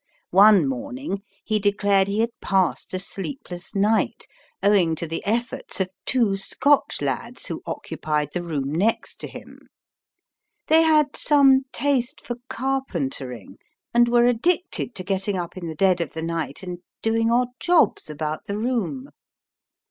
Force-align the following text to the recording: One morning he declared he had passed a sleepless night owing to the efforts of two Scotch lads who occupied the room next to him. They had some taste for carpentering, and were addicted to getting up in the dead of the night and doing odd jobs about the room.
One 0.31 0.67
morning 0.67 1.21
he 1.43 1.59
declared 1.59 2.07
he 2.07 2.21
had 2.21 2.31
passed 2.41 2.91
a 2.91 2.97
sleepless 2.97 3.75
night 3.75 4.25
owing 4.63 4.95
to 4.95 5.05
the 5.05 5.23
efforts 5.27 5.79
of 5.79 5.89
two 6.07 6.35
Scotch 6.37 7.03
lads 7.03 7.45
who 7.45 7.61
occupied 7.67 8.31
the 8.33 8.41
room 8.41 8.73
next 8.73 9.17
to 9.17 9.27
him. 9.27 9.59
They 10.69 10.81
had 10.81 11.15
some 11.15 11.65
taste 11.71 12.19
for 12.19 12.37
carpentering, 12.49 13.59
and 13.93 14.07
were 14.07 14.25
addicted 14.25 14.95
to 14.95 15.03
getting 15.03 15.37
up 15.37 15.55
in 15.55 15.67
the 15.67 15.75
dead 15.75 16.01
of 16.01 16.13
the 16.13 16.23
night 16.23 16.63
and 16.63 16.79
doing 17.03 17.29
odd 17.29 17.49
jobs 17.59 18.09
about 18.09 18.47
the 18.47 18.57
room. 18.57 19.09